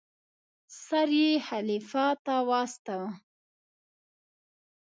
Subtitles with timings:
[0.83, 3.09] سر یې خلیفه ته واستاوه.